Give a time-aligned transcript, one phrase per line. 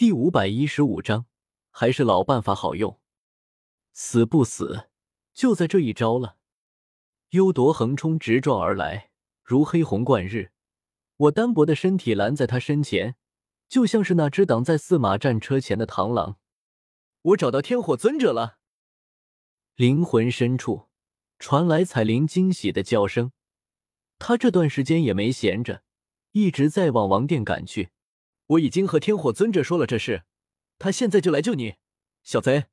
[0.00, 1.26] 第五百一十五章，
[1.70, 2.98] 还是老办法好用，
[3.92, 4.88] 死不死
[5.34, 6.38] 就在这一招了。
[7.32, 9.10] 幽夺横冲直撞而来，
[9.42, 10.52] 如黑红贯日。
[11.18, 13.16] 我单薄的身体拦在他身前，
[13.68, 16.38] 就像是那只挡在四马战车前的螳螂。
[17.20, 18.56] 我找到天火尊者了！
[19.74, 20.88] 灵魂深处
[21.38, 23.32] 传来彩铃惊喜的叫声。
[24.18, 25.82] 他这段时间也没闲着，
[26.32, 27.90] 一直在往王殿赶去。
[28.50, 30.24] 我已经和天火尊者说了这事，
[30.78, 31.76] 他现在就来救你，
[32.24, 32.66] 小贼，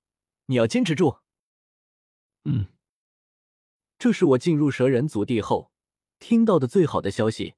[0.48, 1.18] 你要坚持住。
[2.46, 2.68] 嗯，
[4.00, 5.72] 这是我进入蛇人族地后
[6.18, 7.56] 听到的最好的消息。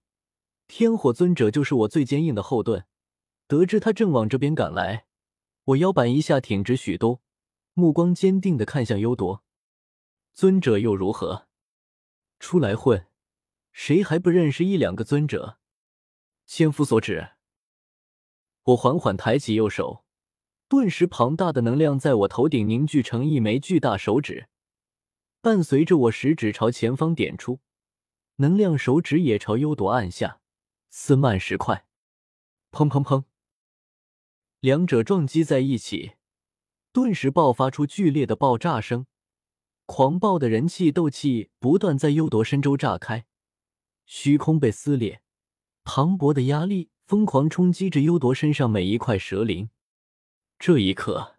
[0.67, 2.85] 天火尊者就是我最坚硬的后盾。
[3.47, 5.07] 得知他正往这边赶来，
[5.63, 7.21] 我腰板一下挺直许多，
[7.73, 9.43] 目光坚定的看向幽铎。
[10.33, 11.47] 尊者又如何？
[12.39, 13.07] 出来混，
[13.71, 15.57] 谁还不认识一两个尊者？
[16.45, 17.38] 千夫所指。
[18.63, 20.03] 我缓缓抬起右手，
[20.67, 24.49] 顿时庞大的能量在我头顶凝聚成一枚巨大手指，
[25.41, 27.59] 伴随着我食指朝前方点出，
[28.35, 30.39] 能量手指也朝幽铎按下。
[30.91, 31.85] 似慢时快，
[32.71, 33.25] 砰砰砰，
[34.59, 36.13] 两者撞击在一起，
[36.91, 39.05] 顿时爆发出剧烈的爆炸声，
[39.85, 43.27] 狂暴的人气斗气不断在幽铎身周炸开，
[44.07, 45.21] 虚空被撕裂，
[45.83, 49.71] 磅礴的压力疯狂冲击着幽铎身上每一块蛇鳞。
[50.59, 51.37] 这一刻，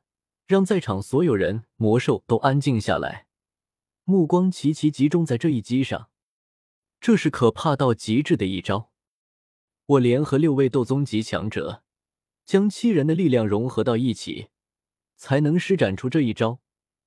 [0.48, 3.28] 让在场所有人魔兽都安静下来，
[4.02, 6.10] 目光齐齐集中在这一击上，
[7.00, 8.91] 这是可怕到极致的一招。
[9.86, 11.84] 我联合六位斗宗级强者，
[12.44, 14.48] 将七人的力量融合到一起，
[15.16, 16.58] 才能施展出这一招。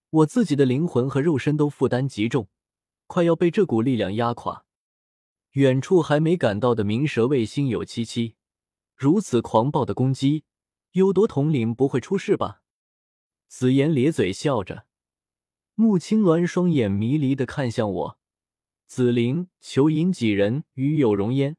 [0.09, 2.47] 我自己的灵魂和肉身都负担极重，
[3.07, 4.63] 快要被这股力量压垮。
[5.51, 8.35] 远处还没赶到的鸣蛇卫心有戚戚，
[9.03, 10.45] 如此狂暴的攻击，
[10.93, 12.61] 幽铎统领不会出事吧？
[13.49, 14.85] 紫妍咧嘴笑着，
[15.75, 18.17] 穆青鸾双眼迷离的看向我，
[18.85, 21.57] 紫菱、裘银几人与有容焉。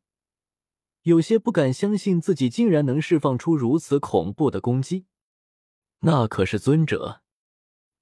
[1.03, 5.05] 有些不敢相信自己竟然能释放出如此恐怖的攻击，
[5.99, 7.21] 那可是尊者。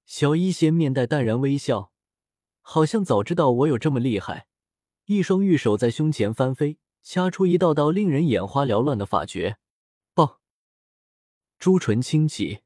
[0.05, 1.91] 小医仙面带淡然微笑，
[2.61, 4.47] 好像早知道我有这么厉害，
[5.03, 9.57] 一双玉手在胸前翻飞，掐出一道道令人眼花缭乱的法诀。
[10.13, 10.39] 爆！
[11.59, 12.61] 朱唇轻启，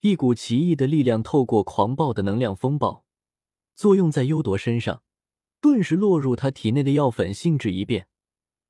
[0.00, 3.04] 一股奇异的力量透过狂暴的能量风暴，
[3.76, 5.02] 作用在幽夺身上，
[5.60, 8.08] 顿时落入他体内的药粉性质一变。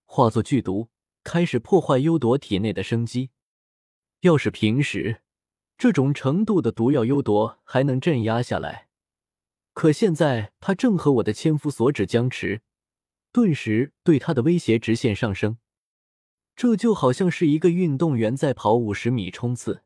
[0.04, 0.90] 化作剧毒，
[1.24, 3.30] 开始破坏幽夺体内的生机。
[4.20, 5.22] 要是平时，
[5.78, 8.88] 这种程度的毒药，幽夺还能镇压下来。
[9.72, 12.60] 可现在，他正和我的千夫所指僵持，
[13.32, 15.58] 顿时对他的威胁直线上升。
[16.56, 19.84] 这就好像是一个运动员在跑五十米冲刺，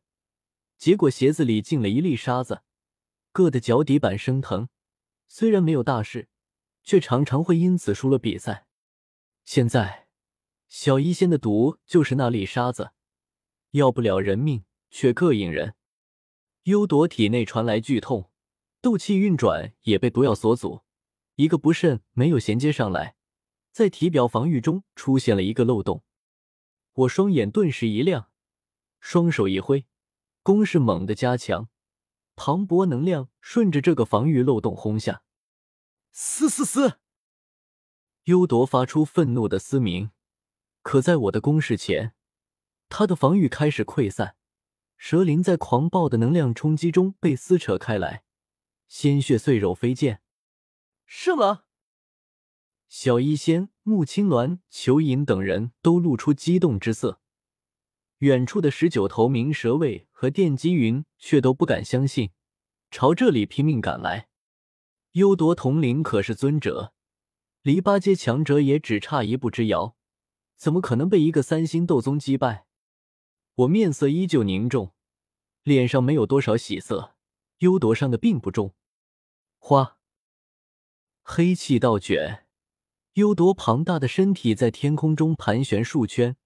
[0.77, 2.63] 结果鞋子里进了一粒沙子，
[3.33, 4.69] 硌得脚底板生疼。
[5.29, 6.29] 虽然没有大事，
[6.83, 8.67] 却常常会因此输了比赛。
[9.45, 10.03] 现在。
[10.67, 12.91] 小医仙的毒就是那粒沙子，
[13.73, 15.77] 要不了人命，却膈应人。
[16.65, 18.29] 幽朵体内传来剧痛，
[18.81, 20.83] 斗气运转也被毒药所阻，
[21.37, 23.15] 一个不慎没有衔接上来，
[23.75, 26.05] 在体表防御中出现了一个漏洞。
[26.93, 28.31] 我双眼顿时一亮，
[29.01, 29.85] 双手一挥，
[30.45, 31.69] 攻势猛地加强，
[32.37, 35.25] 磅礴能量顺着这个防御漏洞轰下。
[36.13, 37.01] 嘶嘶嘶！
[38.27, 40.13] 幽铎发出愤怒的嘶鸣。
[40.83, 42.15] 可在我的攻势前，
[42.89, 44.37] 他的防御开始溃散，
[44.97, 48.23] 蛇鳞在狂暴的能量冲击中被撕扯开来，
[48.87, 50.23] 鲜血碎肉飞溅。
[51.07, 51.67] 胜了！
[52.89, 57.21] 小医仙、穆青鸾、裘银等人都露出激动之色，
[58.19, 62.31] 远处的十九头鸣蛇卫和电击云却都不敢相信，
[62.91, 64.29] 朝这里拼命赶来。
[65.13, 66.95] 幽夺统领可是尊者，
[67.63, 69.97] 离八阶强者也只差一步之遥。
[70.57, 72.67] 怎么可能被一个三星斗宗击败？
[73.57, 74.95] 我面色依旧凝重，
[75.63, 77.17] 脸上没有多少喜色。
[77.59, 78.75] 幽夺伤的并不重。
[79.59, 79.99] 花，
[81.23, 82.44] 黑气倒卷，
[83.15, 86.37] 幽铎庞大的身体在天空中盘旋数圈，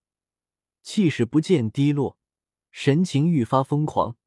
[0.82, 2.18] 气势不见低落，
[2.70, 4.18] 神情愈发疯狂。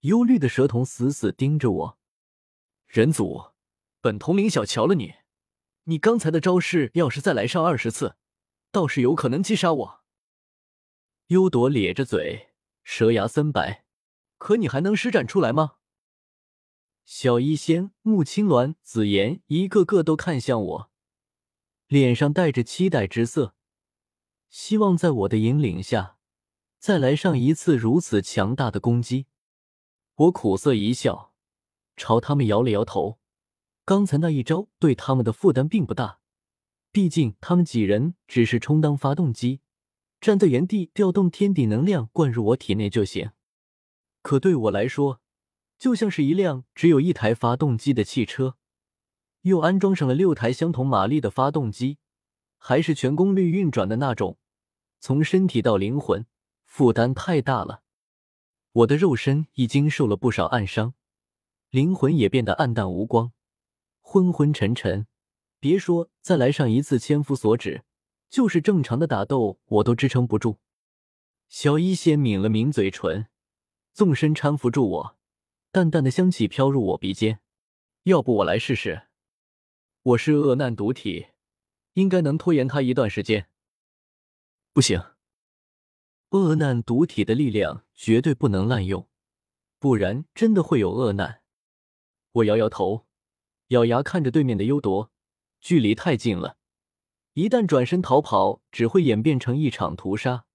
[0.00, 1.98] 忧虑的蛇瞳死死盯着我。
[2.88, 3.52] 人族，
[4.00, 5.14] 本统领小瞧了你。
[5.84, 8.16] 你刚才的招式，要是再来上二十次。
[8.72, 10.00] 倒是有可能击杀我。
[11.28, 12.48] 幽朵咧着嘴，
[12.82, 13.84] 蛇牙森白。
[14.38, 15.76] 可你还能施展出来吗？
[17.04, 20.90] 小医仙、穆青鸾、紫妍一个个都看向我，
[21.88, 23.54] 脸上带着期待之色，
[24.48, 26.16] 希望在我的引领下，
[26.78, 29.26] 再来上一次如此强大的攻击。
[30.16, 31.32] 我苦涩一笑，
[31.96, 33.18] 朝他们摇了摇头。
[33.84, 36.18] 刚才那一招对他们的负担并不大，
[36.90, 39.60] 毕竟他们几人只是充当发动机，
[40.20, 43.30] 站在原地调动天地能量灌入我体内就行。
[44.22, 45.20] 可对我来说，
[45.78, 48.56] 就像是一辆只有一台发动机的汽车，
[49.46, 51.98] 又安装上了六台相同马力的发动机，
[52.58, 54.38] 还是全功率运转的那种，
[54.98, 56.26] 从身体到灵魂，
[56.64, 57.82] 负担太大了。
[58.72, 60.94] 我的肉身已经受了不少暗伤，
[61.70, 63.30] 灵魂也变得暗淡无光。
[64.00, 65.06] 昏昏沉沉，
[65.60, 67.84] 别说再来上一次千夫所指，
[68.28, 70.58] 就是正常的打斗，我都支撑不住。
[71.48, 73.28] 小一仙抿了抿嘴唇，
[73.92, 75.16] 纵身搀扶住我，
[75.70, 77.38] 淡淡的香气飘入我鼻尖。
[78.02, 79.04] 要不我来试试？
[80.06, 81.26] 我是恶难毒体，
[81.94, 83.48] 应该能拖延他一段时间。
[84.72, 85.02] 不行，
[86.30, 89.08] 恶难毒体的力量绝对不能滥用，
[89.80, 91.42] 不然真的会有恶难。
[92.30, 93.08] 我摇摇头。
[93.70, 95.10] 咬牙看着对面的幽夺，
[95.60, 96.56] 距离太近了，
[97.32, 100.46] 一旦转身逃跑，只会演变成一场屠杀，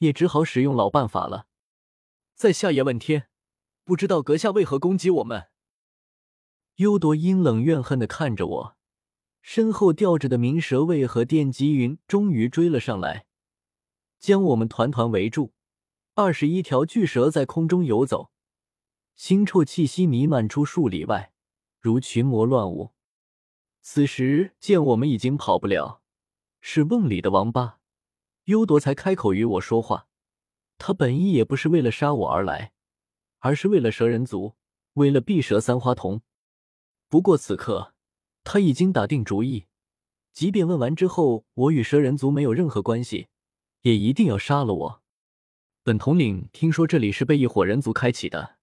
[0.00, 1.46] 也只好使用老办法了。
[2.34, 3.30] 在下也问天，
[3.84, 5.48] 不知道阁下为何攻击我们？
[6.76, 8.76] 幽夺阴冷怨恨的看着我，
[9.42, 13.26] 身后吊着的鸣蛇卫和电击云终于追了上来，
[14.18, 15.52] 将我们团团围住。
[16.14, 18.30] 二十一条巨蛇在空中游走，
[19.16, 21.32] 腥臭气息弥漫出数里外。
[21.80, 22.92] 如群魔乱舞。
[23.80, 26.00] 此时见我们已经跑不了，
[26.60, 27.80] 是瓮里的王八，
[28.44, 30.06] 幽夺才开口与我说话。
[30.78, 32.72] 他本意也不是为了杀我而来，
[33.40, 34.54] 而是为了蛇人族，
[34.92, 36.22] 为了碧蛇三花瞳。
[37.08, 37.94] 不过此刻
[38.44, 39.66] 他已经打定主意，
[40.32, 43.28] 即便问完之后我与蛇人族没有任何关系，
[43.82, 45.02] 也一定要杀了我。
[45.82, 48.58] 本统领听说这里是被一伙人族开启的，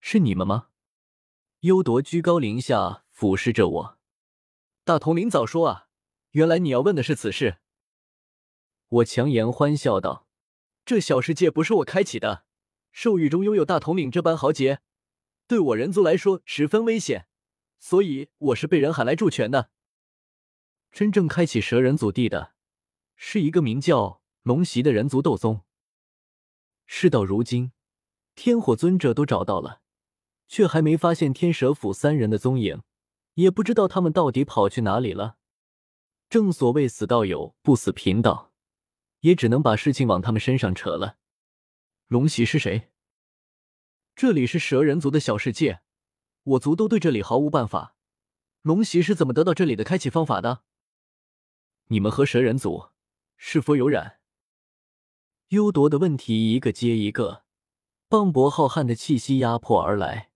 [0.00, 0.68] 是你们吗？
[1.60, 3.98] 幽夺居高临下俯视着我，
[4.84, 5.88] 大统领早说啊！
[6.32, 7.58] 原来你要问的是此事。
[8.88, 10.26] 我强颜欢笑道
[10.84, 12.44] ：“这小世界不是我开启的，
[12.92, 14.80] 兽域中拥有大统领这般豪杰，
[15.46, 17.27] 对我人族来说十分危险，
[17.78, 19.70] 所以我是被人喊来助拳的。
[20.90, 22.54] 真正开启蛇人祖地的，
[23.16, 25.62] 是一个名叫龙袭的人族斗宗。
[26.86, 27.72] 事到如今，
[28.34, 29.82] 天火尊者都找到了。”
[30.50, 32.80] 却还没发现天蛇府三人的踪影，
[33.34, 35.36] 也不知道他们到底跑去哪里了。
[36.30, 38.54] 正所谓死道友，不死贫道，
[39.20, 41.18] 也只能把事情往他们身上扯了。
[42.06, 42.88] 龙袭是谁？
[44.16, 45.82] 这里是蛇人族的小世界，
[46.48, 47.94] 我族都对这里毫无办法。
[48.62, 50.62] 龙袭是怎么得到这里的开启方法的？
[51.88, 52.88] 你们和蛇人族
[53.36, 54.20] 是否有染？
[55.48, 57.44] 幽夺的问题一个接一个，
[58.08, 60.30] 磅礴浩瀚的气息压迫而来。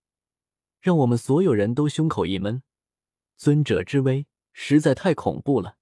[0.79, 2.61] 让我们所有人都胸口一闷，
[3.35, 5.77] 尊者之威实在太恐怖了。